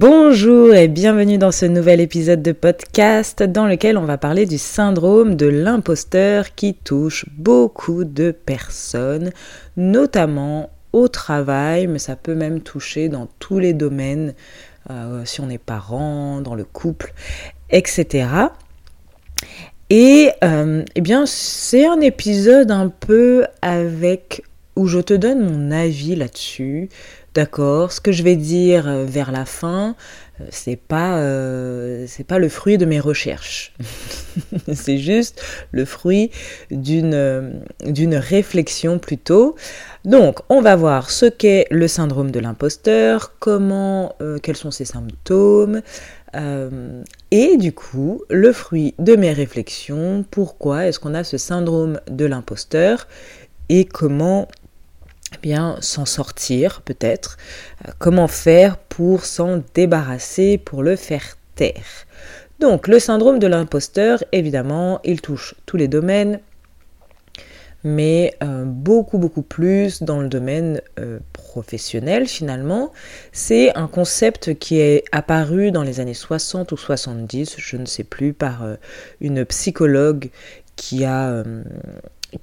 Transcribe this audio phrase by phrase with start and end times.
[0.00, 4.56] Bonjour et bienvenue dans ce nouvel épisode de podcast dans lequel on va parler du
[4.56, 9.32] syndrome de l'imposteur qui touche beaucoup de personnes,
[9.76, 14.34] notamment au travail, mais ça peut même toucher dans tous les domaines,
[14.88, 17.12] euh, si on est parent, dans le couple,
[17.70, 18.28] etc.
[19.90, 24.44] Et euh, eh bien, c'est un épisode un peu avec
[24.78, 26.88] où je te donne mon avis là-dessus,
[27.34, 29.94] D'accord, ce que je vais dire euh, vers la fin,
[30.40, 33.74] euh, c'est pas euh, pas le fruit de mes recherches.
[34.72, 36.30] c'est juste le fruit
[36.70, 39.56] d'une d'une réflexion plutôt.
[40.04, 45.82] Donc, on va voir ce qu'est le syndrome de l'imposteur, comment quels sont ses symptômes
[47.30, 52.26] et du coup, le fruit de mes réflexions, pourquoi est-ce qu'on a ce syndrome de
[52.26, 53.08] l'imposteur
[53.68, 54.48] et comment
[55.34, 57.36] eh bien s'en sortir peut-être,
[57.86, 62.06] euh, comment faire pour s'en débarrasser, pour le faire taire?
[62.60, 66.40] Donc le syndrome de l'imposteur, évidemment, il touche tous les domaines,
[67.84, 72.92] mais euh, beaucoup beaucoup plus dans le domaine euh, professionnel finalement.
[73.30, 78.04] C'est un concept qui est apparu dans les années 60 ou 70, je ne sais
[78.04, 78.66] plus, par
[79.20, 80.30] une psychologue
[80.74, 81.44] qui a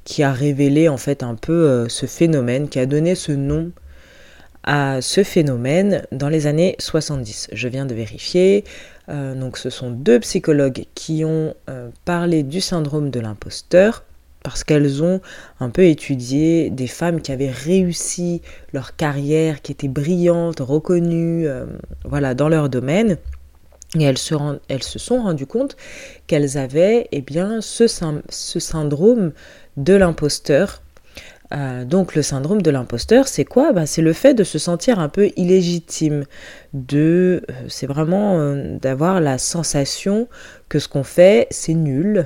[0.04, 3.72] qui a révélé en fait un peu euh, ce phénomène, qui a donné ce nom
[4.64, 7.50] à ce phénomène dans les années 70.
[7.52, 8.64] Je viens de vérifier.
[9.10, 14.04] Euh, donc ce sont deux psychologues qui ont euh, parlé du syndrome de l'imposteur
[14.42, 15.22] parce qu'elles ont
[15.60, 18.42] un peu étudié des femmes qui avaient réussi
[18.74, 21.48] leur carrière, qui étaient brillantes, reconnues,
[22.04, 23.18] voilà, dans leur domaine.
[23.98, 24.36] Et elles se,
[24.68, 25.76] elles se sont rendues compte
[26.28, 29.32] qu'elles avaient eh bien, ce, ce syndrome
[29.78, 30.82] de l'imposteur.
[31.54, 33.72] Euh, donc le syndrome de l'imposteur, c'est quoi?
[33.72, 36.26] Bah, C'est le fait de se sentir un peu illégitime.
[36.74, 40.28] De, euh, c'est vraiment euh, d'avoir la sensation
[40.70, 42.26] que ce qu'on fait, c'est nul.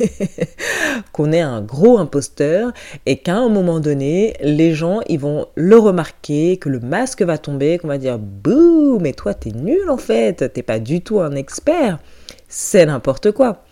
[1.12, 2.72] qu'on est un gros imposteur
[3.06, 7.36] et qu'à un moment donné, les gens ils vont le remarquer, que le masque va
[7.36, 11.20] tomber, qu'on va dire bouh, mais toi t'es nul en fait, t'es pas du tout
[11.20, 11.98] un expert,
[12.48, 13.64] c'est n'importe quoi.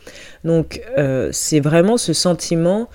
[0.45, 0.83] Donc
[1.33, 2.89] c'est vraiment ce sentiment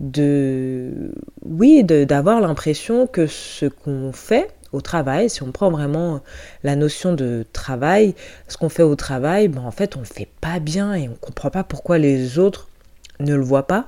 [0.00, 1.12] de,
[1.44, 6.20] oui, d'avoir l'impression que ce qu'on fait au travail, si on prend vraiment
[6.64, 8.14] la notion de travail,
[8.48, 11.14] ce qu'on fait au travail, ben en fait on le fait pas bien et on
[11.14, 12.68] comprend pas pourquoi les autres
[13.20, 13.86] ne le voient pas.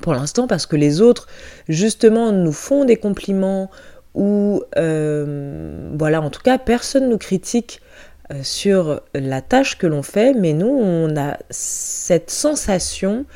[0.00, 1.28] Pour l'instant, parce que les autres,
[1.68, 3.70] justement, nous font des compliments
[4.14, 10.02] ou, euh, voilà, en tout cas, personne nous critique euh, sur la tâche que l'on
[10.02, 13.26] fait, mais nous, on a cette sensation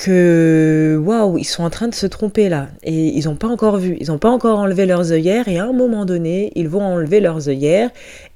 [0.00, 3.76] que waouh, ils sont en train de se tromper là et ils n'ont pas encore
[3.76, 6.82] vu, ils n'ont pas encore enlevé leurs œillères et à un moment donné, ils vont
[6.82, 7.90] enlever leurs œillères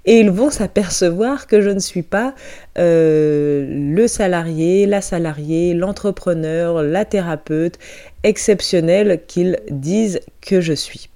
[0.04, 2.34] et ils vont s'apercevoir que je ne suis pas
[2.78, 7.78] euh, le salarié, la salariée, l'entrepreneur, la thérapeute
[8.24, 11.08] exceptionnelle qu'ils disent que je suis.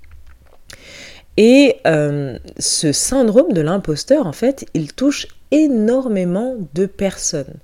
[1.41, 7.55] Et euh, ce syndrome de l'imposteur, en fait, il touche énormément de personnes.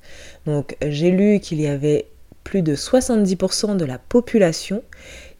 [0.46, 2.06] Donc j'ai lu qu'il y avait
[2.44, 4.82] plus de 70% de la population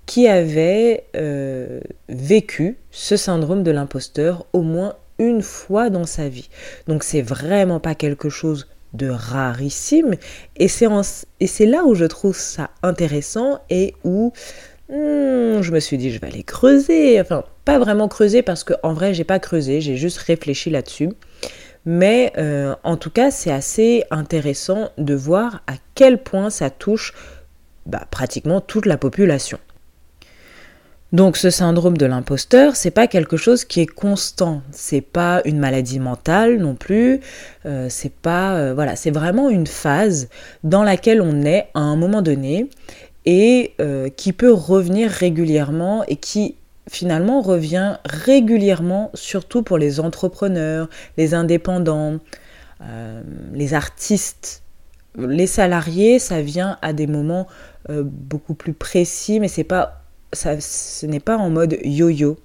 [0.07, 6.51] qui avait euh, vécu ce syndrome de l'imposteur au moins une fois dans sa vie.
[6.89, 10.17] Donc c'est vraiment pas quelque chose de rarissime
[10.57, 14.33] et c'est là où je trouve ça intéressant et où
[14.89, 17.19] hmm, je me suis dit je vais aller creuser,
[17.65, 21.11] pas vraiment creuser parce qu'en vrai j'ai pas creusé, j'ai juste réfléchi là-dessus.
[21.87, 27.13] Mais euh, en tout cas, c'est assez intéressant de voir à quel point ça touche
[27.87, 29.59] bah, pratiquement toute la population.
[31.13, 35.59] Donc ce syndrome de l'imposteur, c'est pas quelque chose qui est constant, c'est pas une
[35.59, 37.21] maladie mentale non plus,
[37.67, 40.29] euh, c'est pas euh, voilà, c'est vraiment une phase
[40.65, 42.69] dans laquelle on est à un moment donné
[43.27, 43.75] et
[44.19, 46.57] qui peut revenir régulièrement et qui
[46.89, 52.19] finalement revient régulièrement surtout pour les entrepreneurs, les indépendants,
[53.53, 54.63] les artistes,
[55.17, 57.47] les salariés, ça vient à des moments
[57.89, 60.05] beaucoup plus précis, mais c'est pas
[60.35, 62.37] ce n'est pas en mode yo-yo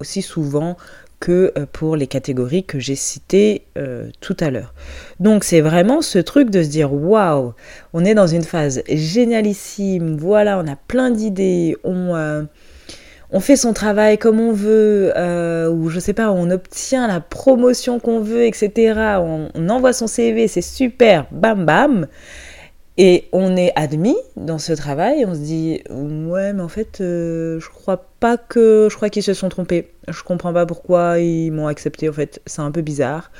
[0.00, 0.76] aussi souvent
[1.20, 4.74] que euh, pour les catégories que j'ai citées euh, tout à l'heure.
[5.20, 7.54] Donc c'est vraiment ce truc de se dire waouh,
[7.92, 12.42] on est dans une phase génialissime, voilà, on a plein d'idées, on, euh,
[13.30, 15.12] on fait son travail comme on veut,
[15.70, 19.18] ou je sais pas, on obtient la promotion qu'on veut, etc.
[19.54, 22.06] On, envoie son CV, c'est super, bam bam.
[22.96, 27.58] Et on est admis dans ce travail, on se dit ouais mais en fait euh,
[27.58, 29.90] je crois pas que je crois qu'ils se sont trompés.
[30.06, 33.32] Je comprends pas pourquoi ils m'ont accepté en fait, c'est un peu bizarre.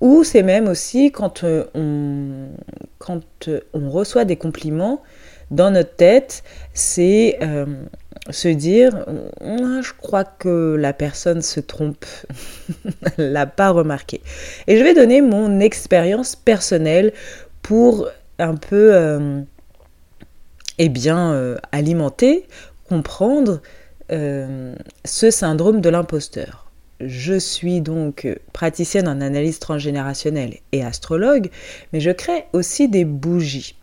[0.00, 1.42] Ou c'est même aussi euh, quand
[3.48, 5.02] euh, on reçoit des compliments
[5.50, 6.42] dans notre tête,
[6.74, 7.38] c'est
[8.28, 9.04] se dire
[9.40, 12.04] je crois que la personne se trompe,
[13.18, 14.20] l'a pas remarqué.
[14.66, 17.12] Et je vais donner mon expérience personnelle
[17.62, 18.08] pour
[18.38, 19.40] un peu euh,
[20.78, 22.46] eh bien, euh, alimenter,
[22.88, 23.60] comprendre
[24.10, 24.74] euh,
[25.04, 26.70] ce syndrome de l'imposteur.
[27.00, 31.48] Je suis donc praticienne en analyse transgénérationnelle et astrologue,
[31.92, 33.74] mais je crée aussi des bougies.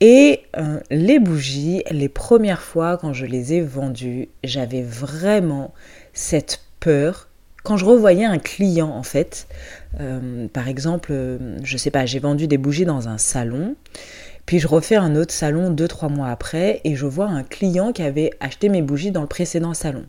[0.00, 0.42] Et
[0.90, 5.74] les bougies, les premières fois quand je les ai vendues, j'avais vraiment
[6.12, 7.28] cette peur.
[7.64, 9.48] Quand je revoyais un client, en fait,
[10.00, 13.74] euh, par exemple, euh, je sais pas, j'ai vendu des bougies dans un salon,
[14.46, 17.92] puis je refais un autre salon deux, trois mois après, et je vois un client
[17.92, 20.06] qui avait acheté mes bougies dans le précédent salon.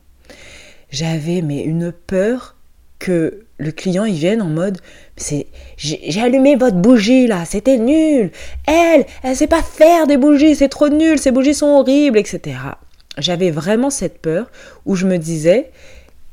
[0.92, 2.56] J'avais mais une peur
[3.00, 4.80] que le client il vienne en mode
[5.18, 5.48] c'est
[5.78, 8.32] j'ai allumé votre bougie là c'était nul
[8.66, 12.58] elle elle sait pas faire des bougies c'est trop nul ces bougies sont horribles etc
[13.18, 14.50] j'avais vraiment cette peur
[14.86, 15.72] où je me disais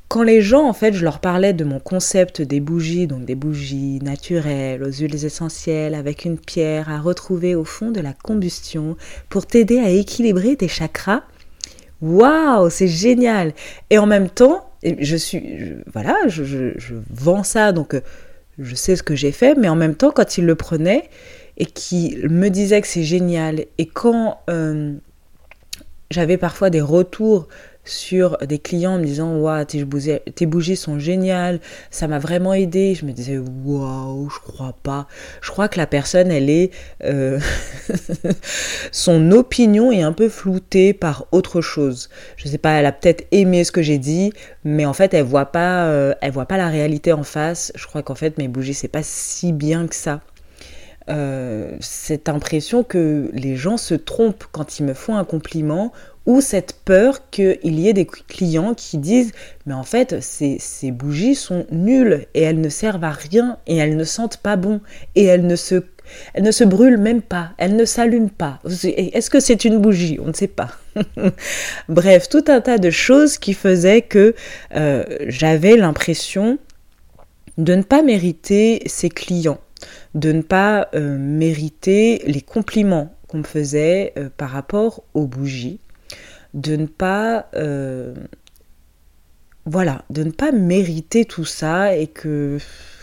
[0.09, 3.35] quand les gens, en fait, je leur parlais de mon concept des bougies, donc des
[3.35, 8.97] bougies naturelles, aux huiles essentielles, avec une pierre à retrouver au fond de la combustion
[9.29, 11.23] pour t'aider à équilibrer tes chakras,
[12.01, 13.53] waouh, c'est génial.
[13.91, 16.75] Et en même temps, je suis, voilà, je,
[17.11, 18.01] vends ça, donc euh,
[18.59, 21.09] je sais ce que j'ai fait, mais en même temps, quand ils le prenaient
[21.59, 24.95] et qu'ils me disaient que c'est génial, et quand euh,
[26.11, 27.49] j'avais parfois des retours
[27.87, 31.61] sur des clients en me disant Waouh, tes bougies, tes bougies sont géniales,
[31.91, 32.95] ça m'a vraiment aidé.
[32.95, 35.07] Je me disais Waouh, je crois pas.
[35.41, 36.73] Je crois que la personne, elle est.
[37.05, 37.39] Euh,
[38.93, 42.09] son opinion est un peu floutée par autre chose.
[42.37, 44.33] Je sais pas, elle a peut-être aimé ce que j'ai dit,
[44.65, 47.73] mais en fait, elle voit pas, euh, elle voit pas la réalité en face.
[47.75, 50.21] Je crois qu'en fait, mes bougies, c'est pas si bien que ça.
[51.09, 55.93] Euh, cette impression que les gens se trompent quand ils me font un compliment
[56.27, 59.33] ou cette peur qu'il y ait des clients qui disent
[59.65, 60.59] mais en fait ces,
[60.91, 64.81] bougies sont nulles et elles ne servent à rien et elles ne sentent pas bon
[65.15, 65.83] et elles ne se
[66.35, 68.61] elles ne se brûlent même pas, elles ne s'allument pas.
[68.65, 70.19] Est-ce que c'est une bougie?
[70.23, 70.71] On ne sait pas.
[71.89, 74.35] Bref, tout un tas de choses qui faisaient que
[74.77, 76.59] euh, j'avais l'impression
[77.59, 79.59] de ne pas mériter ces clients,
[80.15, 85.81] de ne pas euh, mériter les compliments qu'on me faisait euh, par rapport aux bougies
[86.57, 88.15] de ne pas euh,
[90.11, 92.59] de ne pas mériter tout ça et que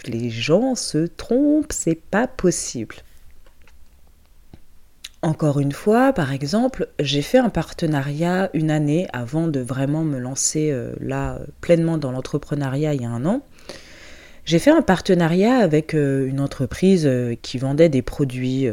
[0.06, 2.96] les gens se trompent, c'est pas possible.
[5.22, 10.18] Encore une fois, par exemple, j'ai fait un partenariat une année avant de vraiment me
[10.18, 13.42] lancer euh, là pleinement dans l'entrepreneuriat il y a un an.
[14.46, 17.10] J'ai fait un partenariat avec euh, une entreprise
[17.42, 18.68] qui vendait des produits.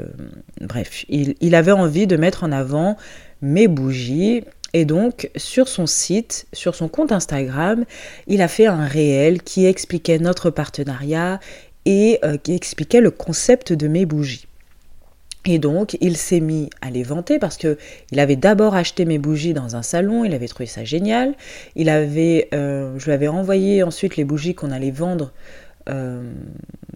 [0.60, 2.96] bref, il, avait envie de mettre en avant
[3.42, 7.84] mes bougies et donc, sur son site, sur son compte Instagram,
[8.26, 11.40] il a fait un réel qui expliquait notre partenariat
[11.86, 14.46] et euh, qui expliquait le concept de mes bougies.
[15.46, 17.78] Et donc, il s'est mis à les vanter parce que
[18.12, 21.34] il avait d'abord acheté mes bougies dans un salon, il avait trouvé ça génial.
[21.76, 25.32] Il avait, euh, je lui avais envoyé ensuite les bougies qu'on allait vendre
[25.88, 26.22] euh,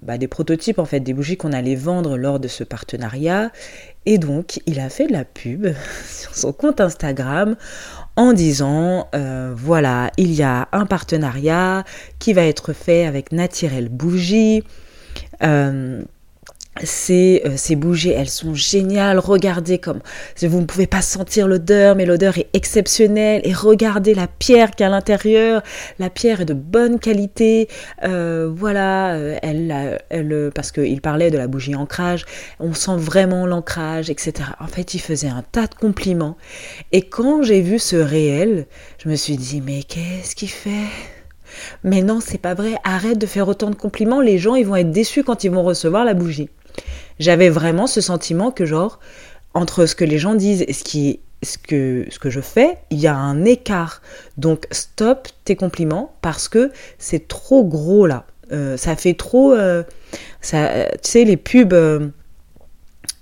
[0.02, 3.50] bah, des prototypes en fait, des bougies qu'on allait vendre lors de ce partenariat.
[4.06, 5.66] Et donc, il a fait de la pub
[6.08, 7.56] sur son compte Instagram
[8.16, 11.84] en disant euh, voilà, il y a un partenariat
[12.18, 14.62] qui va être fait avec Naturel Bougie.
[15.42, 16.02] Euh,
[16.82, 19.18] ces, euh, ces bougies, elles sont géniales.
[19.18, 20.00] Regardez comme
[20.42, 23.42] vous ne pouvez pas sentir l'odeur, mais l'odeur est exceptionnelle.
[23.44, 25.62] Et regardez la pierre qui est à l'intérieur.
[25.98, 27.68] La pierre est de bonne qualité.
[28.02, 32.24] Euh, voilà, euh, elle, elle, parce qu'il parlait de la bougie ancrage.
[32.58, 34.50] On sent vraiment l'ancrage, etc.
[34.60, 36.36] En fait, il faisait un tas de compliments.
[36.92, 38.66] Et quand j'ai vu ce réel,
[38.98, 40.88] je me suis dit mais qu'est-ce qu'il fait?
[41.84, 42.74] Mais non, c'est pas vrai.
[42.82, 44.20] Arrête de faire autant de compliments.
[44.20, 46.50] Les gens, ils vont être déçus quand ils vont recevoir la bougie
[47.18, 49.00] j'avais vraiment ce sentiment que genre
[49.54, 53.44] entre ce que les gens disent et ce que, je fais, il y a un
[53.44, 54.02] écart.
[54.36, 58.26] Donc stop tes compliments parce que c'est trop gros là.
[58.52, 59.52] Euh, ça fait trop...
[59.52, 59.84] Euh,
[60.40, 62.12] ça, tu sais, les pubs...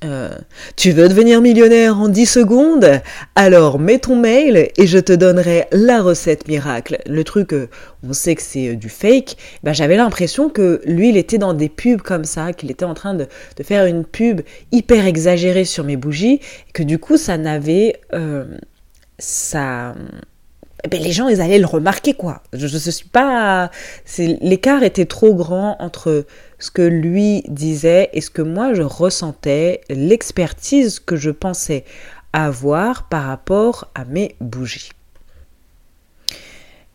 [0.05, 0.31] Euh,
[0.77, 3.01] tu veux devenir millionnaire en 10 secondes?
[3.35, 6.99] Alors mets ton mail et je te donnerai la recette miracle.
[7.07, 7.69] Le truc, euh,
[8.07, 9.37] on sait que c'est euh, du fake.
[9.63, 12.95] Ben, J'avais l'impression que lui, il était dans des pubs comme ça, qu'il était en
[12.95, 13.27] train de,
[13.63, 14.41] faire une pub
[14.73, 18.01] hyper exagérée sur mes bougies, et que du coup, ça n'avait...
[19.19, 19.95] ça
[20.85, 22.43] eh ben, les gens, ils allaient le remarquer, quoi.
[22.53, 23.71] Je ne suis pas...
[24.19, 26.27] L'écart était trop grand entre
[26.63, 31.85] ce que lui disait et ce que moi, je ressentais, l'expertise que je pensais
[32.33, 34.93] avoir par rapport à mes bougies.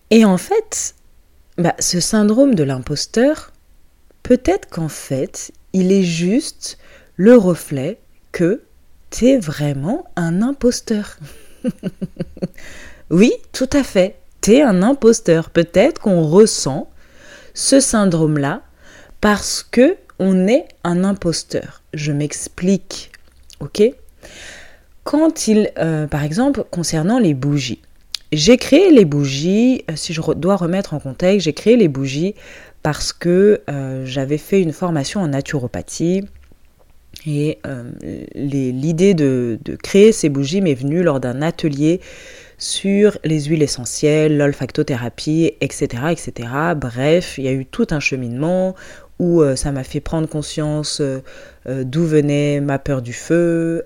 [0.09, 0.95] Et en fait,
[1.57, 3.51] bah, ce syndrome de l'imposteur,
[4.23, 6.77] peut-être qu'en fait, il est juste
[7.17, 7.99] le reflet
[8.31, 8.63] que
[9.09, 11.17] tu es vraiment un imposteur.
[13.09, 14.19] Oui, tout à fait.
[14.41, 15.49] T'es un imposteur.
[15.49, 16.89] Peut-être qu'on ressent
[17.53, 18.63] ce syndrome-là
[19.21, 21.81] parce que on est un imposteur.
[21.93, 23.11] Je m'explique.
[23.59, 23.83] Ok?
[25.03, 27.81] Quand il, euh, par exemple, concernant les bougies,
[28.31, 32.35] j'ai créé les bougies, euh, si je dois remettre en contexte, j'ai créé les bougies
[32.83, 36.25] parce que euh, j'avais fait une formation en naturopathie
[37.25, 37.59] et
[38.35, 41.99] l'idée de, de, créer ces bougies m'est venue lors d'un atelier
[42.57, 46.49] sur les huiles essentielles, l'olfactothérapie, etc., etc.
[46.75, 48.75] Bref, il y a eu tout un cheminement
[49.19, 51.19] où euh, ça m'a fait prendre conscience euh,
[51.67, 53.83] euh, d'où venait ma peur du feu,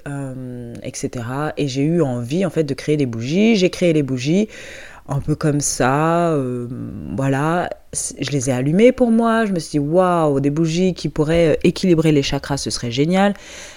[0.84, 1.26] etc.
[1.58, 3.56] Et j'ai eu envie en fait de créer des bougies.
[3.56, 4.48] J'ai créé les bougies
[5.08, 6.38] un peu comme ça,
[7.18, 7.70] voilà.
[7.94, 9.46] Je les ai allumées pour moi.
[9.46, 13.34] Je me suis dit waouh, des bougies qui pourraient équilibrer les chakras, ce serait génial.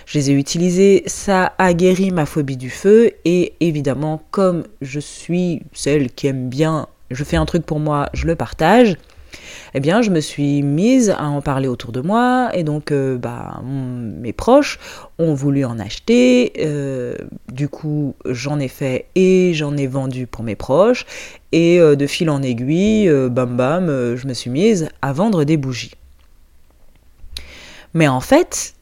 [0.06, 1.02] Je les ai utilisées.
[1.06, 3.10] Ça a guéri ma phobie du feu.
[3.24, 8.10] Et évidemment, comme je suis celle qui aime bien, je fais un truc pour moi,
[8.12, 8.96] je le partage
[9.74, 13.16] eh bien, je me suis mise à en parler autour de moi et donc, euh,
[13.16, 14.78] bah, mes proches
[15.18, 16.52] ont voulu en acheter.
[16.60, 17.16] Euh,
[17.52, 21.06] du coup, j'en ai fait et j'en ai vendu pour mes proches.
[21.52, 23.86] Et euh, de fil en aiguille, bam bam,
[24.16, 25.94] je me suis mise à vendre des bougies.
[27.94, 28.74] Mais en fait,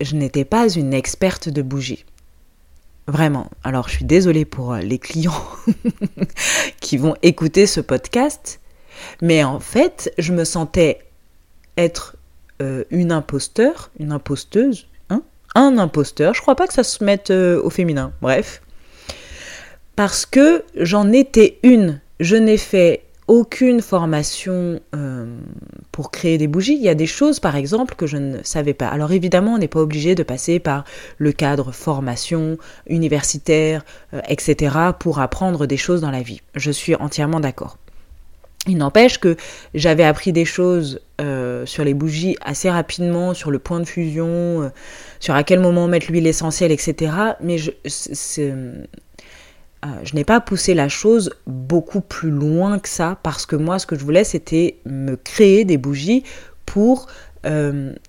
[0.00, 2.04] je n'étais pas une experte de bougies.
[3.06, 3.50] Vraiment.
[3.62, 5.44] Alors, je suis désolée pour les clients
[6.80, 8.60] qui vont écouter ce podcast,
[9.20, 11.00] mais en fait, je me sentais
[11.76, 12.16] être
[12.62, 15.22] euh, une imposteur, une imposteuse, hein
[15.54, 16.34] un imposteur.
[16.34, 18.12] Je crois pas que ça se mette euh, au féminin.
[18.22, 18.62] Bref.
[19.96, 22.00] Parce que j'en étais une.
[22.20, 25.26] Je n'ai fait aucune formation euh,
[25.92, 26.74] pour créer des bougies.
[26.74, 28.88] Il y a des choses, par exemple, que je ne savais pas.
[28.88, 30.84] Alors évidemment, on n'est pas obligé de passer par
[31.18, 33.84] le cadre formation universitaire,
[34.28, 36.40] etc., pour apprendre des choses dans la vie.
[36.54, 37.78] Je suis entièrement d'accord.
[38.66, 39.36] Il n'empêche que
[39.74, 44.26] j'avais appris des choses euh, sur les bougies assez rapidement, sur le point de fusion,
[44.26, 44.68] euh,
[45.20, 47.12] sur à quel moment mettre l'huile essentielle, etc.
[47.40, 47.70] Mais je,
[48.38, 48.84] euh,
[50.02, 53.86] je n'ai pas poussé la chose beaucoup plus loin que ça parce que moi, ce
[53.86, 56.24] que je voulais, c'était me créer des bougies
[56.66, 57.06] pour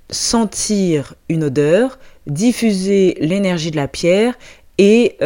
[0.10, 4.34] sentir une odeur, diffuser l'énergie de la pierre
[4.78, 5.18] et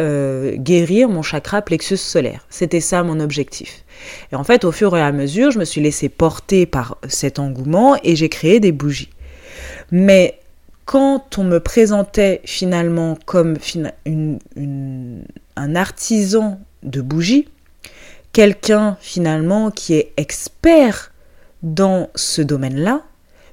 [0.58, 2.44] guérir mon chakra plexus solaire.
[2.50, 3.84] C'était ça mon objectif.
[4.32, 7.38] Et en fait, au fur et à mesure, je me suis laissée porter par cet
[7.38, 9.10] engouement et j'ai créé des bougies.
[9.92, 10.38] Mais
[10.86, 13.58] quand on me présentait finalement comme
[15.74, 17.48] artisan de bougies,
[18.32, 21.12] quelqu'un finalement qui est expert
[21.62, 23.02] dans ce domaine-là,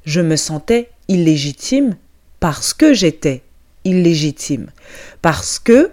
[0.06, 1.96] je me sentais illégitime
[2.40, 3.44] parce que j'étais
[3.84, 4.68] illégitime,
[5.22, 5.92] parce que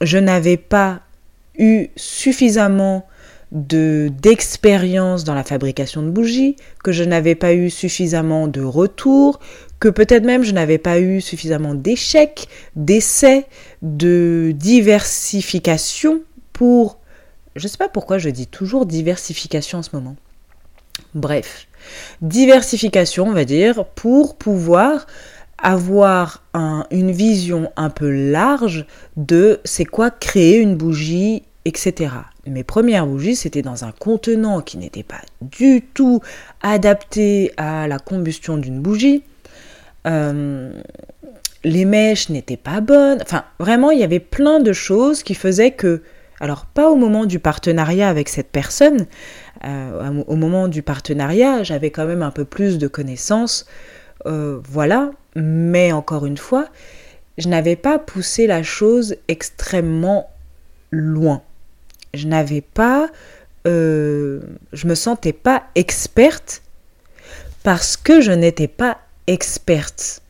[0.00, 1.00] je n'avais pas
[1.58, 3.06] eu suffisamment
[3.52, 9.38] de d'expérience dans la fabrication de bougies, que je n'avais pas eu suffisamment de retours,
[9.78, 13.46] que peut-être même je n'avais pas eu suffisamment d'échecs, d'essais,
[13.84, 16.22] de diversification
[16.52, 16.98] pour...
[17.54, 20.16] Je ne sais pas pourquoi je dis toujours diversification en ce moment.
[21.14, 21.68] Bref,
[22.20, 25.06] Diversification, on va dire, pour pouvoir
[25.58, 26.42] avoir
[26.90, 28.86] une vision un peu large
[29.16, 32.10] de c'est quoi créer une bougie, etc.
[32.46, 36.20] Mes premières bougies, c'était dans un contenant qui n'était pas du tout
[36.60, 39.22] adapté à la combustion d'une bougie.
[40.06, 40.82] Euh,
[41.64, 43.20] les mèches n'étaient pas bonnes.
[43.22, 46.02] Enfin, vraiment, il y avait plein de choses qui faisaient que,
[46.40, 49.06] alors pas au moment du partenariat avec cette personne,
[49.64, 53.66] euh, au moment du partenariat, j'avais quand même un peu plus de connaissances,
[54.26, 56.68] euh, voilà, mais encore une fois,
[57.38, 60.30] je n'avais pas poussé la chose extrêmement
[60.90, 61.42] loin.
[62.12, 63.08] Je n'avais pas,
[63.66, 64.40] euh,
[64.72, 66.62] je me sentais pas experte
[67.62, 70.20] parce que je n'étais pas experte.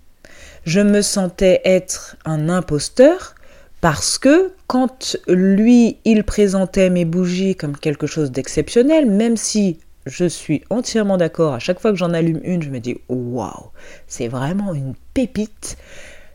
[0.64, 3.34] Je me sentais être un imposteur
[3.80, 10.24] parce que quand lui, il présentait mes bougies comme quelque chose d'exceptionnel, même si je
[10.24, 13.70] suis entièrement d'accord, à chaque fois que j'en allume une, je me dis waouh,
[14.06, 15.76] c'est vraiment une pépite.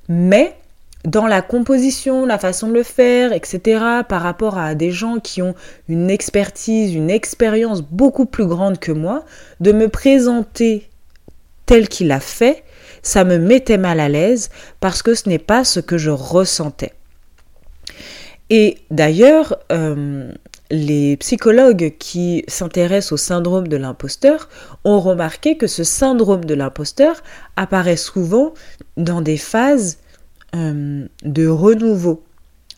[0.08, 0.56] Mais
[1.06, 5.42] dans la composition, la façon de le faire, etc., par rapport à des gens qui
[5.42, 5.56] ont
[5.88, 9.24] une expertise, une expérience beaucoup plus grande que moi,
[9.60, 10.90] de me présenter
[11.66, 12.64] tel qu'il a fait,
[13.02, 16.94] ça me mettait mal à l'aise parce que ce n'est pas ce que je ressentais.
[18.50, 20.32] Et d'ailleurs, euh,
[20.72, 24.50] les psychologues qui s'intéressent au syndrome de l'imposteur
[24.84, 27.22] ont remarqué que ce syndrome de l'imposteur
[27.56, 28.54] apparaît souvent
[28.98, 30.00] dans des phases
[30.56, 32.24] euh, de renouveau,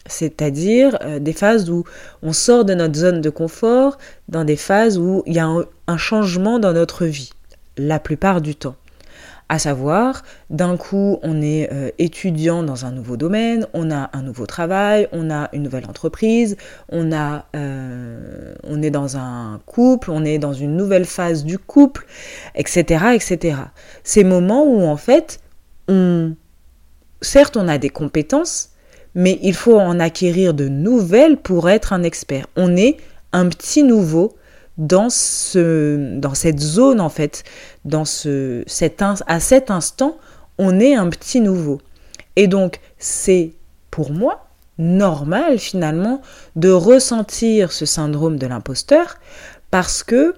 [0.05, 1.85] c'est-à-dire euh, des phases où
[2.21, 3.97] on sort de notre zone de confort,
[4.27, 5.49] dans des phases où il y a
[5.87, 7.31] un changement dans notre vie,
[7.77, 8.75] la plupart du temps
[9.51, 14.21] à savoir, d'un coup, on est euh, étudiant dans un nouveau domaine, on a un
[14.21, 16.55] nouveau travail, on a une nouvelle entreprise,
[16.87, 21.59] on, a, euh, on est dans un couple, on est dans une nouvelle phase du
[21.59, 22.05] couple,
[22.55, 23.57] etc., etc.
[24.05, 25.41] Ces moments où, en fait,
[27.19, 28.69] certes, on a des compétences,
[29.15, 32.47] mais il faut en acquérir de nouvelles pour être un expert.
[32.55, 32.95] On est
[33.33, 34.33] un petit nouveau
[34.81, 37.43] dans, ce, dans cette zone en fait,
[37.85, 40.17] dans ce, cet à cet instant,
[40.57, 41.79] on est un petit nouveau.
[42.35, 43.53] Et donc c'est
[43.91, 44.47] pour moi
[44.77, 46.21] normal finalement
[46.55, 49.17] de ressentir ce syndrome de l'imposteur
[49.69, 50.33] parce que,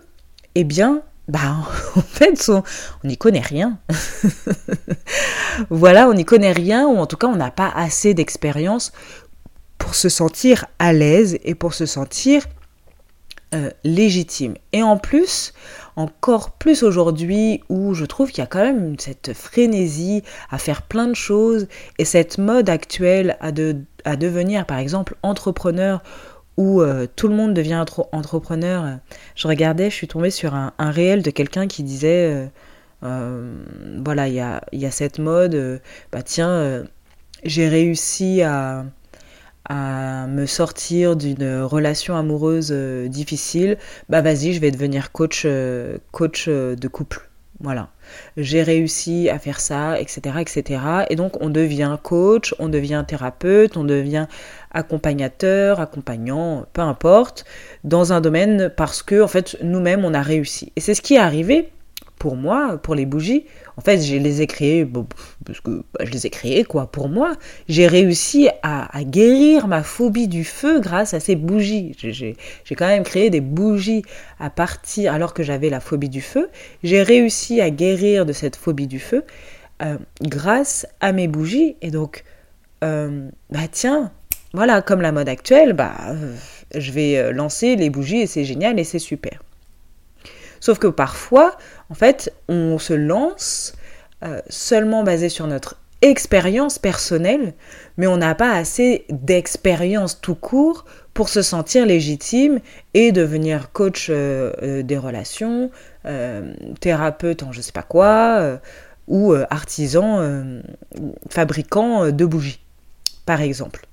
[0.55, 1.55] eh bien, bah,
[1.95, 2.63] en fait, on
[3.07, 3.79] n'y connaît rien.
[5.69, 8.91] voilà, on n'y connaît rien, ou en tout cas, on n'a pas assez d'expérience
[9.77, 12.43] pour se sentir à l'aise et pour se sentir
[13.53, 14.55] euh, légitime.
[14.71, 15.53] Et en plus,
[15.95, 20.81] encore plus aujourd'hui où je trouve qu'il y a quand même cette frénésie à faire
[20.81, 21.67] plein de choses
[21.99, 26.01] et cette mode actuelle à, de, à devenir par exemple entrepreneur
[26.57, 28.97] où euh, tout le monde devient entrepreneur.
[29.35, 32.49] Je regardais, je suis tombée sur un, réel de quelqu'un qui disait,
[33.03, 33.53] euh,
[34.03, 36.83] voilà, il y a, y a, cette mode, bah tiens,
[37.43, 38.85] j'ai réussi à
[39.65, 43.77] à me sortir d'une relation amoureuse euh, difficile,
[44.09, 47.29] bah vas-y, je vais devenir coach, euh, coach euh, de couple.
[47.59, 47.89] Voilà.
[48.35, 50.81] J'ai réussi à faire ça, etc., etc.
[51.09, 54.27] Et donc, on devient coach, on devient thérapeute, on devient
[54.71, 57.45] accompagnateur, accompagnant, peu importe,
[57.85, 60.73] dans un domaine parce que, en fait, nous-mêmes, on a réussi.
[60.75, 61.71] Et c'est ce qui est arrivé
[62.23, 63.43] pour moi, pour les bougies,
[63.75, 64.87] en fait, je les ai créées,
[65.45, 67.33] parce que bah, je les ai créées, quoi, pour moi.
[67.67, 71.97] J'ai réussi à, guérir ma phobie du feu grâce à ces bougies.
[71.99, 72.37] J'ai
[72.77, 74.03] quand même créé des bougies
[74.39, 76.49] à partir, alors que j'avais la phobie du feu.
[76.81, 79.25] J'ai réussi à guérir de cette phobie du feu
[79.81, 81.75] euh, grâce à mes bougies.
[81.81, 82.23] Et donc,
[82.85, 84.13] euh, bah tiens,
[84.53, 86.33] voilà, comme la mode actuelle, bah, euh,
[86.73, 89.41] je vais lancer les bougies et c'est génial et c'est super.
[90.63, 91.57] Sauf que parfois,
[91.89, 93.73] en fait, on se lance
[94.23, 97.53] euh, seulement basé sur notre expérience personnelle,
[97.97, 102.61] mais on n'a pas assez d'expérience tout court pour se sentir légitime
[102.93, 105.69] et devenir coach euh, euh, des relations,
[106.79, 108.57] thérapeute en je sais pas quoi,
[109.09, 110.61] ou artisan
[111.29, 112.61] fabricant de bougies,
[113.25, 113.85] par exemple.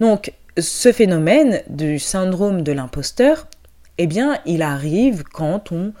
[0.00, 3.46] Donc, ce phénomène du syndrome de l'imposteur,
[3.98, 5.92] eh bien, il arrive quand on,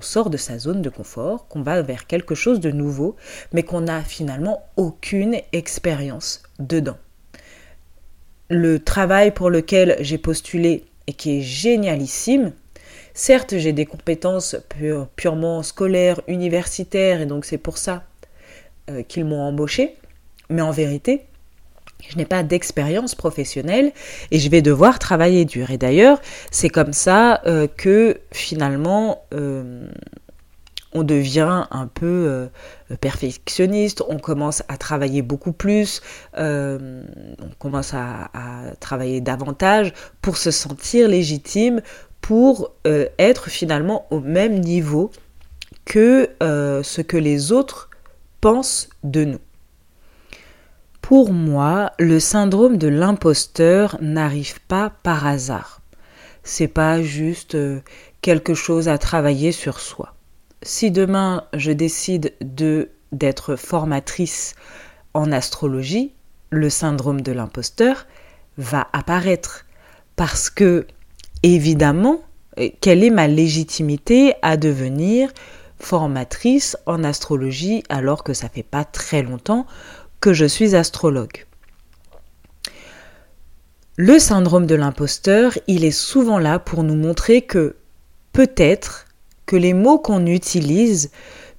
[0.00, 3.16] sort de sa zone de confort, qu'on va vers quelque chose de nouveau,
[3.52, 6.98] mais qu'on n'a finalement aucune expérience dedans.
[8.48, 12.52] Le travail pour lequel j'ai postulé et qui est génialissime,
[13.12, 14.54] certes j'ai des compétences
[15.16, 18.04] purement scolaires, universitaires, et donc c'est pour ça
[18.88, 19.96] euh, qu'ils m'ont embauché,
[20.48, 21.26] mais en vérité,
[22.06, 23.92] je n'ai pas d'expérience professionnelle
[24.30, 25.70] et je vais devoir travailler dur.
[25.70, 29.88] Et d'ailleurs, c'est comme ça euh, que finalement, euh,
[30.92, 36.00] on devient un peu euh, perfectionniste, on commence à travailler beaucoup plus,
[36.34, 36.88] on
[37.58, 38.30] commence à,
[38.80, 41.82] travailler davantage pour se sentir légitime,
[42.22, 45.10] pour être finalement au même niveau
[45.84, 47.90] que ce que les autres
[48.40, 49.38] pensent de nous.
[51.08, 55.80] Pour moi, le syndrome de l'imposteur n'arrive pas par hasard.
[56.42, 57.80] C'est pas juste euh,
[58.20, 60.12] quelque chose à travailler sur soi.
[60.60, 64.54] Si demain je décide de d'être formatrice
[65.14, 66.12] en astrologie,
[66.50, 68.06] le syndrome de l'imposteur
[68.58, 69.64] va apparaître
[70.14, 70.86] parce que
[71.42, 72.20] évidemment,
[72.58, 75.30] euh, quelle est ma légitimité à devenir
[75.80, 79.66] formatrice en astrologie alors que ça fait pas très longtemps
[80.20, 81.46] que je suis astrologue.
[83.96, 87.76] Le syndrome de l'imposteur, il est souvent là pour nous montrer que
[88.32, 89.06] peut-être
[89.46, 91.10] que les mots qu'on utilise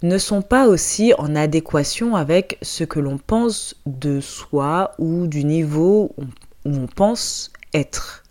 [0.03, 5.43] ne sont pas aussi en adéquation avec ce que l'on pense de soi ou du
[5.43, 6.23] niveau où
[6.69, 8.23] on pense être.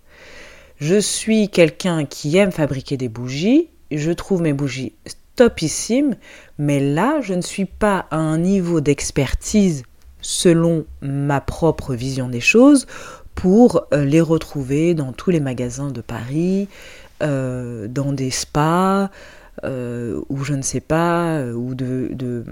[0.78, 4.94] Je suis quelqu'un qui aime fabriquer des bougies, je trouve mes bougies
[5.36, 6.16] topissimes,
[6.58, 9.82] mais là, je ne suis pas à un niveau d'expertise
[10.28, 12.86] selon ma propre vision des choses
[13.34, 16.68] pour euh, les retrouver dans tous les magasins de Paris,
[17.22, 19.08] euh, dans des spas,
[19.64, 22.44] euh, ou je ne sais pas, ou de,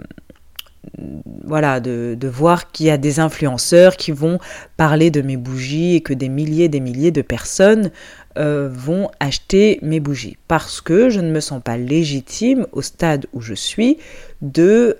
[1.44, 4.38] voilà, de, voir qu'il y a des influenceurs qui vont
[4.78, 7.90] parler de mes bougies et que des milliers et des milliers de personnes
[8.36, 10.38] vont acheter mes bougies.
[10.48, 13.98] Parce que je ne me sens pas légitime au stade où je suis
[14.40, 14.96] de,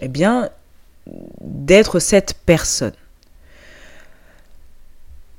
[0.00, 0.50] eh bien,
[1.06, 2.92] d'être cette personne.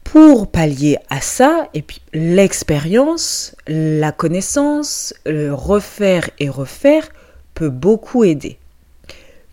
[0.04, 7.10] Pour pallier à ça, et puis l'expérience, la connaissance, le refaire et refaire
[7.54, 8.58] peut beaucoup aider.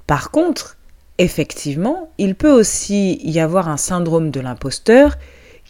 [0.06, 0.76] Par contre,
[1.18, 5.16] effectivement, il peut aussi y avoir un syndrome de l'imposteur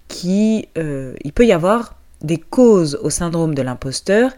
[0.08, 4.32] qui, euh, il peut y avoir des causes au syndrome de l'imposteur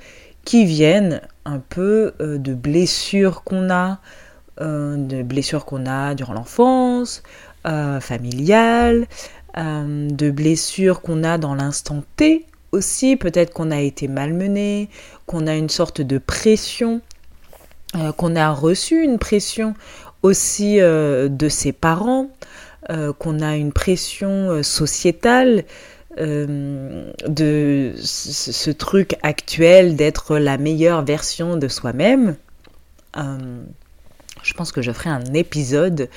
[0.45, 3.99] qui viennent un peu euh, de blessures qu'on a,
[4.61, 7.25] euh, de blessures qu'on a durant l'enfance,
[7.67, 9.09] euh, familiale,
[9.59, 14.91] euh, de blessures qu'on a dans l'instant T aussi, peut-être qu'on a été malmené,
[15.27, 17.01] qu'on a une sorte de pression,
[18.17, 19.75] qu'on a reçu une pression
[20.23, 22.31] aussi de ses parents,
[23.21, 25.63] qu'on a une pression sociétale.
[26.19, 32.35] de ce, truc actuel d'être la meilleure version de soi-même
[34.45, 36.09] je pense que je ferai un épisode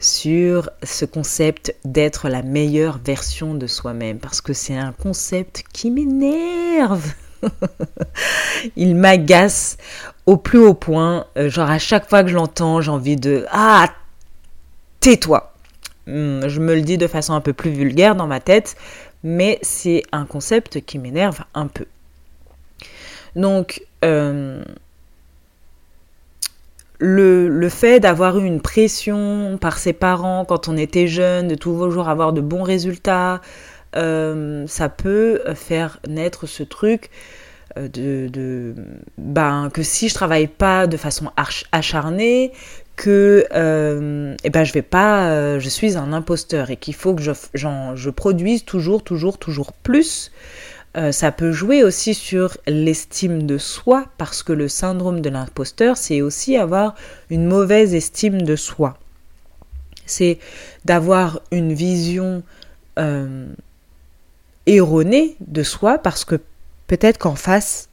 [0.00, 5.90] sur ce concept d'être la meilleure version de soi-même parce que c'est un concept qui
[5.90, 7.12] m'énerve.
[8.76, 9.76] Il m'agace
[10.24, 11.26] au plus haut point.
[11.36, 13.90] Euh, genre à chaque fois que je l'entends, j'ai envie de Ah,
[15.00, 15.52] tais-toi.
[16.06, 18.76] Hmm, je me le dis de façon un peu plus vulgaire dans ma tête,
[19.22, 21.84] mais c'est un concept qui m'énerve un peu.
[23.36, 24.62] Donc, euh,
[27.04, 32.08] le, fait d'avoir eu une pression par ses parents quand on était jeune, de toujours
[32.08, 33.40] avoir de bons résultats,
[33.96, 37.10] euh, ça peut faire naître ce truc
[37.76, 38.74] euh, de,
[39.18, 41.30] ben, que si je travaille pas de façon
[41.72, 42.52] acharnée,
[42.96, 47.22] que euh, eh ben je vais pas, je suis un imposteur et qu'il faut que
[47.22, 50.30] je, je produise toujours, toujours, toujours plus
[50.96, 55.96] euh, ça peut jouer aussi sur l'estime de soi parce que le syndrome de l'imposteur,
[55.96, 56.94] c'est aussi avoir
[57.30, 58.96] une mauvaise estime de soi.
[60.06, 60.38] C'est
[60.84, 62.44] d'avoir une vision
[62.98, 63.46] euh,
[64.66, 66.36] erronée de soi parce que
[66.86, 67.88] peut-être qu'en face,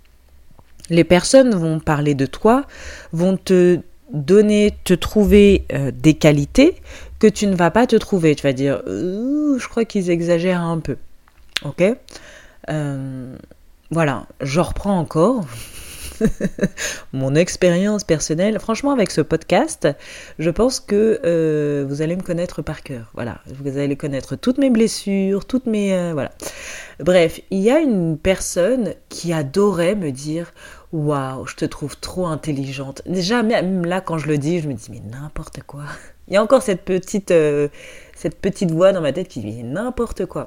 [0.89, 2.65] les personnes vont parler de toi,
[3.13, 3.79] vont te
[4.11, 6.75] donner, te trouver euh, des qualités
[7.17, 8.35] que tu ne vas pas te trouver.
[8.35, 10.97] Tu vas dire, je crois qu'ils exagèrent un peu.
[11.63, 11.83] Ok?
[12.69, 13.36] Euh,
[13.89, 15.45] voilà, je reprends encore
[17.13, 18.60] mon expérience personnelle.
[18.60, 19.88] Franchement, avec ce podcast,
[20.39, 23.12] je pense que euh, vous allez me connaître par cœur.
[23.13, 26.32] Voilà, vous allez connaître toutes mes blessures, toutes mes euh, voilà.
[27.00, 30.54] Bref, il y a une personne qui adorait me dire
[30.91, 33.02] waouh, je te trouve trop intelligente.
[33.06, 35.84] Déjà, même là, quand je le dis, je me dis mais n'importe quoi.
[36.28, 37.34] Il y a encore cette petite
[38.15, 40.45] cette petite voix dans ma tête qui dit n'importe quoi.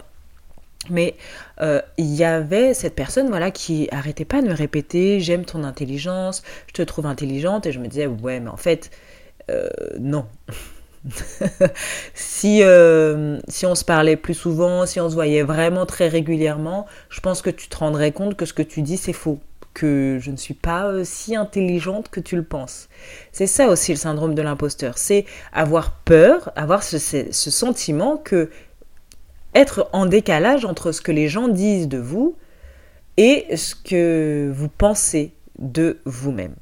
[0.90, 1.14] Mais
[1.60, 5.64] euh, il y avait cette personne voilà qui arrêtait pas de me répéter j'aime ton
[5.64, 8.90] intelligence, je te trouve intelligente et je me disais ouais mais en fait
[9.50, 9.68] euh,
[9.98, 10.26] non.
[12.14, 16.86] Si, euh, si on se parlait plus souvent, si on se voyait vraiment très régulièrement,
[17.10, 19.38] je pense que tu te rendrais compte que ce que tu dis, c'est faux.
[19.74, 22.88] Que je ne suis pas si intelligente que tu le penses.
[23.32, 26.98] C'est ça aussi le syndrome de l'imposteur, c'est avoir peur, avoir ce,
[27.32, 28.50] sentiment que
[29.54, 32.36] être en décalage entre ce que les gens disent de vous
[33.16, 36.54] et ce que vous pensez de vous-même.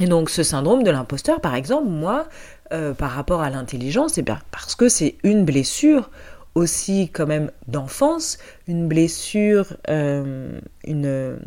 [0.00, 2.26] Et donc ce syndrome de l'imposteur, par exemple, moi,
[2.72, 6.10] euh, par rapport à l'intelligence, c'est bien parce que c'est une blessure
[6.54, 11.38] aussi quand même d'enfance, une blessure, euh, une,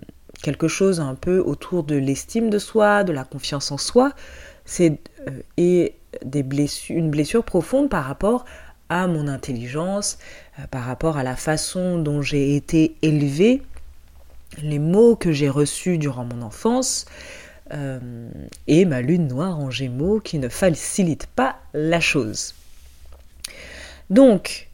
[0.41, 4.13] quelque chose un peu autour de l'estime de soi, de la confiance en soi,
[4.65, 10.17] c'est euh, et des blessures, une blessure profonde par rapport à mon intelligence,
[10.71, 13.62] par rapport à la façon dont j'ai été élevée,
[14.62, 17.06] les mots que j'ai reçus durant mon enfance,
[17.73, 18.00] euh,
[18.67, 22.54] et ma lune noire en gémeaux qui ne facilite pas la chose.
[24.10, 24.69] Donc,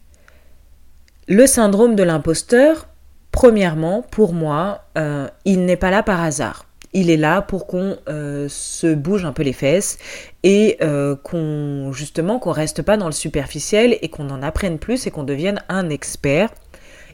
[1.28, 2.88] le syndrome de l'imposteur,
[3.32, 6.66] premièrement, pour moi, euh, il n'est pas là par hasard.
[6.94, 9.98] Il est là pour qu'on euh, se bouge un peu les fesses
[10.44, 10.78] et
[11.24, 15.24] qu'on justement qu'on reste pas dans le superficiel et qu'on en apprenne plus et qu'on
[15.24, 16.50] devienne un expert.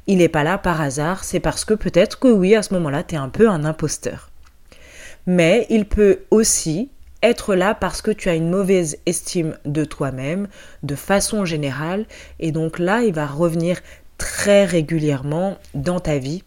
[0.07, 3.03] Il n'est pas là par hasard, c'est parce que peut-être que oui, à ce moment-là,
[3.03, 4.29] tu es un peu un imposteur
[5.29, 6.89] mais il peut aussi
[7.21, 10.47] être là parce que tu as une mauvaise estime de toi-même
[10.81, 12.05] de façon générale
[12.39, 13.79] et donc là il va revenir
[14.17, 16.43] très régulièrement dans ta vie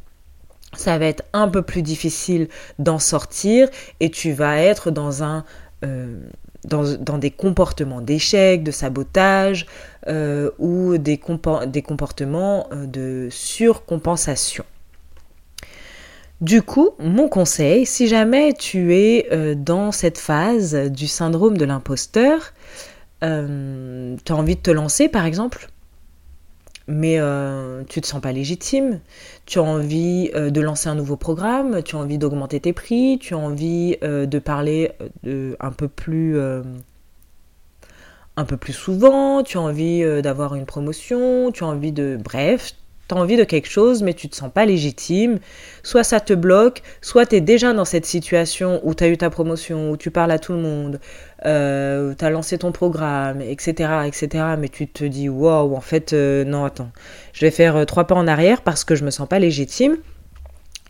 [0.77, 3.69] ça va être un peu plus difficile d'en sortir
[4.01, 5.45] et tu vas être dans un
[5.85, 6.17] euh,
[6.65, 9.67] dans, des comportements d'échec, de sabotage
[10.07, 14.65] euh, ou des, comportements euh, de surcompensation.
[16.41, 22.53] Du coup, mon conseil, si jamais tu es dans cette phase du syndrome de l'imposteur,
[23.21, 25.69] tu as envie de te lancer par exemple,
[26.89, 29.01] mais euh, tu te sens pas légitime,
[29.47, 33.35] tu as envie de lancer un nouveau programme, tu as envie d'augmenter tes prix, tu
[33.35, 34.93] as envie de parler
[35.61, 36.39] un peu plus
[38.37, 42.75] un peu plus souvent, tu as envie d'avoir une promotion, tu as envie de bref,
[43.17, 45.39] envie de quelque chose, mais tu te sens pas légitime.
[45.83, 49.17] Soit ça te bloque, soit tu es déjà dans cette situation où tu as eu
[49.17, 51.01] ta promotion, où tu parles à tout le monde,
[51.47, 54.45] euh, tu as lancé ton programme, etc., etc.
[54.59, 56.91] Mais tu te dis, wow, en fait, euh, non, attends,
[57.33, 59.97] je vais faire euh, trois pas en arrière parce que je me sens pas légitime.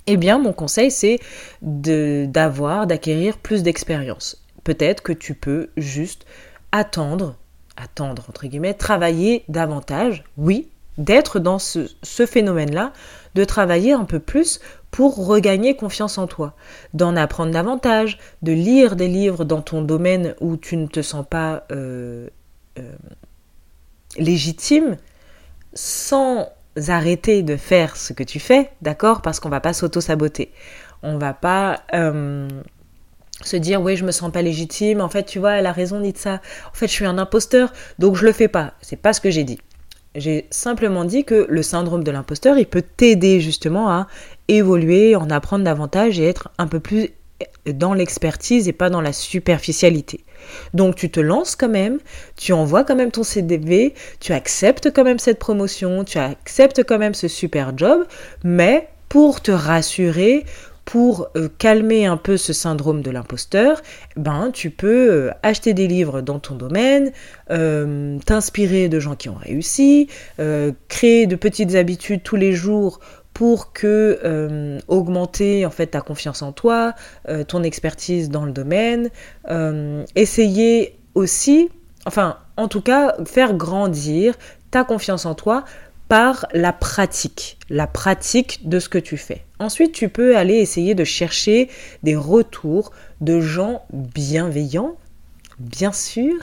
[0.07, 1.21] Eh bien, mon conseil, c'est
[1.63, 4.43] d'avoir, d'acquérir plus d'expérience.
[4.65, 6.27] Peut-être que tu peux juste
[6.73, 7.37] attendre,
[7.77, 12.93] attendre, entre guillemets, travailler davantage, oui, d'être dans ce, phénomène-là,
[13.35, 16.55] de travailler un peu plus pour regagner confiance en toi,
[16.93, 21.25] d'en apprendre davantage, de lire des livres dans ton domaine où tu ne te sens
[21.29, 22.29] pas euh,
[22.79, 22.93] euh,
[24.19, 24.99] légitime,
[25.73, 26.49] sans
[26.89, 30.53] arrêter de faire ce que tu fais, d'accord Parce qu'on va pas s'auto-saboter.
[31.03, 32.49] On va pas euh,
[33.43, 36.01] se dire oui je me sens pas légitime, en fait tu vois elle a raison
[36.01, 38.75] dit ça, en fait je suis un imposteur donc je le fais pas.
[38.83, 39.59] C'est pas ce que j'ai dit.
[40.15, 44.09] J'ai simplement dit que le syndrome de l'imposteur, il peut t'aider justement à
[44.49, 47.11] évoluer, en apprendre davantage et être un peu plus
[47.67, 50.25] dans l'expertise et pas dans la superficialité.
[50.75, 51.99] Donc tu te lances quand même,
[52.37, 56.99] tu envoies quand même ton CDV, tu acceptes quand même cette promotion, tu acceptes quand
[56.99, 58.05] même ce super job,
[58.45, 60.45] mais pour te rassurer,
[60.85, 63.83] pour euh, calmer un peu ce syndrome de l'imposteur,
[64.17, 67.13] ben tu peux euh, acheter des livres dans ton domaine,
[67.51, 70.09] euh, t'inspirer de gens qui ont réussi,
[70.89, 73.01] créer de petites habitudes tous les jours
[73.33, 76.95] pour que augmenter en fait ta confiance en toi,
[77.49, 79.11] ton expertise dans le domaine,
[80.15, 81.71] essayer aussi,
[82.07, 84.35] enfin en tout cas faire grandir
[84.71, 85.65] ta confiance en toi
[86.13, 89.45] par la pratique, la pratique de ce que tu fais.
[89.59, 91.71] Ensuite, tu peux aller essayer de chercher
[92.03, 94.97] des retours de gens bienveillants,
[95.59, 96.35] bien sûr,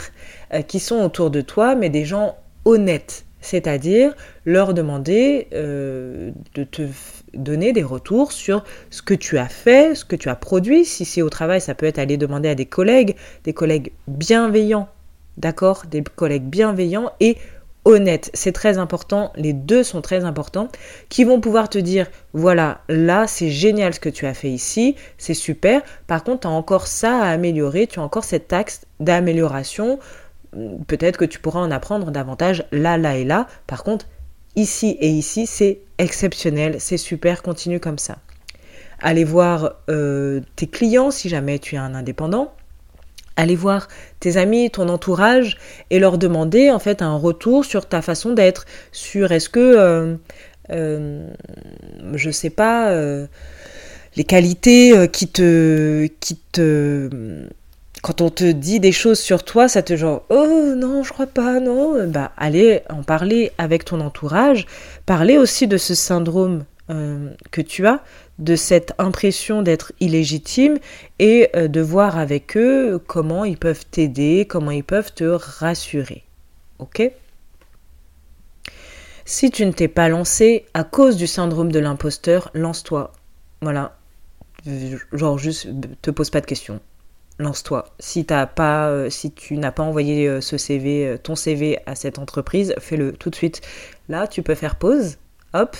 [0.56, 3.26] euh, qui sont autour de toi, mais des gens honnêtes.
[3.42, 6.88] C'est-à-dire leur demander euh, de te
[7.36, 10.84] donner des retours sur ce que tu as fait, ce que tu as produit.
[10.84, 14.90] Si c'est au travail, ça peut être aller demander à des collègues, des collègues bienveillants,
[15.38, 15.84] d'accord?
[15.86, 17.38] Des collègues bienveillants et
[17.90, 20.70] honnête, c'est très important, les deux sont très importants,
[21.10, 24.96] qui vont pouvoir te dire, voilà, là c'est génial ce que tu as fait ici,
[25.18, 28.82] c'est super, par contre tu as encore ça à améliorer, tu as encore cette axe
[29.00, 30.00] d'amélioration,
[30.88, 34.06] peut-être que tu pourras en apprendre davantage là, là et là, par contre
[34.56, 38.20] ici et ici c'est exceptionnel, c'est super, continue comme ça.
[39.02, 42.54] Allez voir euh, tes clients si jamais tu es un indépendant,
[43.40, 43.88] aller voir
[44.20, 45.58] tes amis, ton entourage
[45.90, 50.16] et leur demander en fait un retour sur ta façon d'être, sur est-ce que, euh,
[50.72, 51.28] euh,
[52.14, 53.28] je sais pas, euh,
[54.16, 57.10] les qualités qui te, qui te,
[58.02, 61.28] quand on te dit des choses sur toi, ça te genre oh non, je crois
[61.28, 64.66] pas, non, bah allez en parler avec ton entourage,
[65.06, 66.66] parler aussi de ce syndrome
[67.52, 68.02] que tu as,
[68.40, 70.80] de cette impression d'être illégitime
[71.20, 76.24] et euh, de voir avec eux comment ils peuvent t'aider, comment ils peuvent te rassurer.
[76.80, 77.12] Ok?
[79.26, 83.12] Si tu ne t'es pas lancé à cause du syndrome de l'imposteur, lance-toi.
[83.62, 83.98] Voilà.
[85.14, 85.68] Genre juste
[86.02, 86.80] te pose pas de questions.
[87.38, 87.94] Lance-toi.
[88.00, 92.74] Si euh, si tu n'as pas envoyé euh, ce CV, ton CV à cette entreprise,
[92.80, 93.62] fais-le tout de suite.
[94.10, 95.18] Là, tu peux faire pause.
[95.54, 95.78] Hop,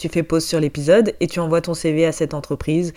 [0.00, 2.94] tu fais pause sur l'épisode et tu envoies ton CV à cette entreprise.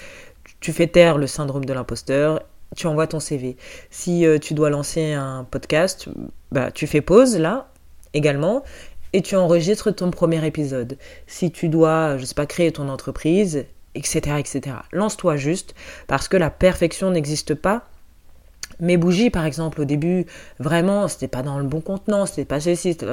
[0.61, 2.41] Tu fais taire le syndrome de l'imposteur,
[2.77, 3.57] tu envoies ton CV.
[3.91, 6.07] Si euh, tu dois lancer un podcast,
[6.53, 7.67] bah, tu fais pause là
[8.13, 8.63] également
[9.11, 10.97] et tu enregistres ton premier épisode.
[11.27, 14.77] Si tu dois, je sais pas, créer ton entreprise, etc., etc.
[14.93, 15.75] Lance-toi juste
[16.07, 17.89] parce que la perfection n'existe pas.
[18.79, 20.25] Mes bougies, par exemple, au début,
[20.59, 23.05] vraiment, c'était pas dans le bon contenant, c'était pas ceci, c'était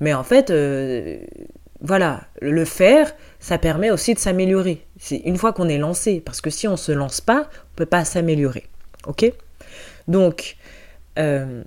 [0.00, 1.18] mais en fait, euh,
[1.86, 4.84] voilà, le faire, ça permet aussi de s'améliorer.
[4.98, 7.38] C'est une fois qu'on est lancé, parce que si on ne se lance pas, on
[7.38, 8.64] ne peut pas s'améliorer.
[9.06, 9.32] Ok?
[10.08, 10.56] Donc,
[11.18, 11.62] euh,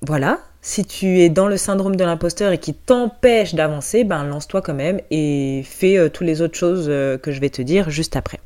[0.00, 4.62] voilà, si tu es dans le syndrome de l'imposteur et qui t'empêche d'avancer, ben lance-toi
[4.62, 7.90] quand même et fais euh, toutes les autres choses euh, que je vais te dire
[7.90, 8.40] juste après.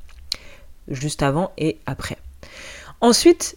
[0.88, 2.16] Juste avant et après.
[3.00, 3.56] Ensuite,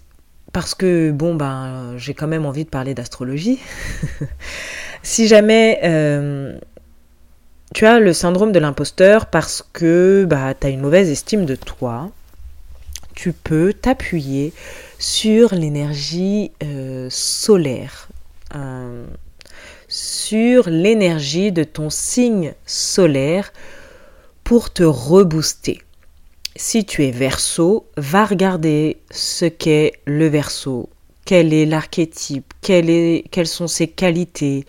[0.54, 3.60] parce que bon ben j'ai quand même envie de parler d'astrologie.
[5.04, 5.80] si jamais
[7.74, 11.56] tu as le syndrome de l'imposteur parce que bah, tu as une mauvaise estime de
[11.56, 12.10] toi,
[13.16, 14.54] tu peux t'appuyer
[15.00, 18.08] sur l'énergie euh, solaire,
[18.56, 19.06] euh,
[19.88, 23.52] sur l'énergie de ton signe solaire
[24.44, 25.82] pour te rebooster.
[26.56, 30.90] Si tu es verso, va regarder ce qu'est le verso,
[31.26, 34.66] quel est l'archétype, quelles sont ses qualités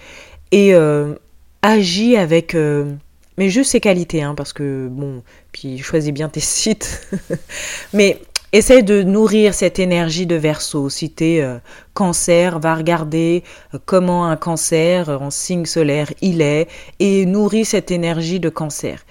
[0.50, 1.14] et euh,
[1.62, 2.92] agis avec, euh,
[3.36, 7.08] mais juste ses qualités, hein, parce que bon, puis choisis bien tes sites,
[7.92, 8.20] mais
[8.52, 10.88] essaye de nourrir cette énergie de verso.
[10.88, 11.58] Si t'es euh,
[11.94, 13.42] cancer, va regarder
[13.74, 16.68] euh, comment un cancer en signe solaire il est
[16.98, 19.04] et nourris cette énergie de cancer.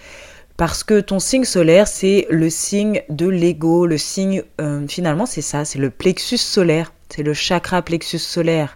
[0.56, 4.42] Parce que ton signe solaire, c'est le signe de l'ego, le signe,
[4.88, 8.76] finalement, c'est ça, c'est le plexus solaire, c'est le chakra plexus solaire.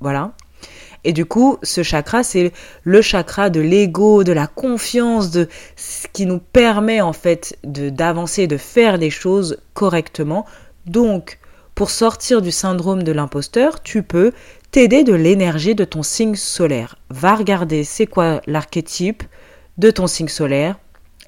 [0.00, 0.32] Voilà.
[1.04, 6.06] Et du coup, ce chakra, c'est le chakra de l'ego, de la confiance, de ce
[6.12, 10.44] qui nous permet en fait d'avancer, de, faire les choses correctement.
[10.86, 11.38] Donc,
[11.74, 14.32] pour sortir du syndrome de l'imposteur, tu peux
[14.70, 16.96] t'aider de l'énergie de ton signe solaire.
[17.10, 19.22] Va regarder c'est quoi l'archétype
[19.78, 20.76] de ton signe solaire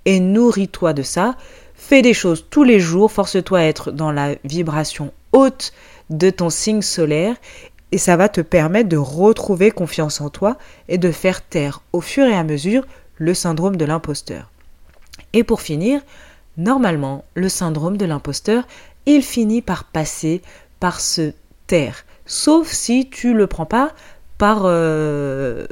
[0.04, 1.36] et nourris-toi de ça.
[1.74, 5.72] Fais des choses tous les jours, force-toi à être dans la vibration haute
[6.10, 7.36] de ton signe solaire
[7.92, 10.56] et ça va te permettre de retrouver confiance en toi
[10.88, 14.50] et de faire taire au fur et à mesure le syndrome de l'imposteur.
[15.32, 16.00] Et pour finir,
[16.56, 18.66] normalement, le syndrome de l'imposteur,
[19.06, 20.42] il finit par passer
[20.78, 21.32] par se
[21.66, 22.04] taire.
[22.26, 23.92] Sauf si tu le prends pas
[24.40, 25.66] par, euh,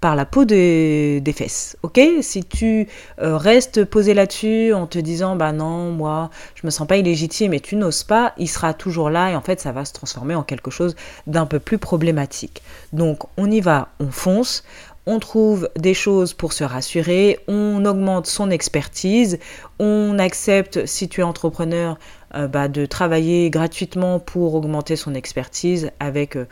[0.00, 1.76] par la peau des, fesses.
[1.82, 2.00] Ok?
[2.22, 2.88] Si tu
[3.20, 7.52] euh, restes posé là-dessus en te disant bah non, moi je me sens pas illégitime
[7.52, 10.34] et tu n'oses pas, il sera toujours là et en fait ça va se transformer
[10.34, 12.62] en quelque chose d'un peu plus problématique.
[12.94, 14.64] Donc on y va, on fonce,
[15.04, 19.38] on trouve des choses pour se rassurer, on augmente son expertise,
[19.78, 21.98] on accepte, si tu es entrepreneur,
[22.34, 26.46] euh, bah, de travailler gratuitement pour augmenter son expertise avec euh,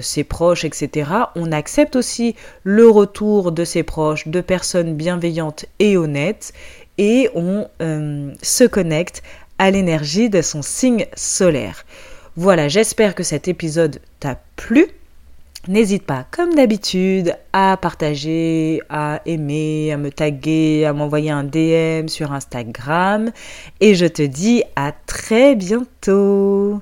[0.00, 1.10] ses proches, etc.
[1.36, 6.52] On accepte aussi le retour de ses proches, de personnes bienveillantes et honnêtes,
[6.98, 9.22] et on euh, se connecte
[9.58, 11.84] à l'énergie de son signe solaire.
[12.36, 14.86] Voilà, j'espère que cet épisode t'a plu.
[15.68, 22.08] N'hésite pas, comme d'habitude, à partager, à aimer, à me taguer, à m'envoyer un DM
[22.08, 23.30] sur Instagram.
[23.80, 26.80] Et je te dis à très bientôt.